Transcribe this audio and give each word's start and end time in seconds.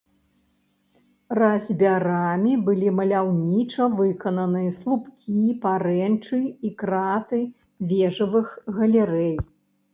Разьбярамі 1.39 2.53
былі 2.69 2.89
маляўніча 3.01 3.87
выкананы 4.01 4.63
слупкі, 4.79 5.39
парэнчы 5.69 6.43
і 6.71 6.75
краты 6.83 7.47
вежавых 7.95 8.47
галерэй. 8.83 9.35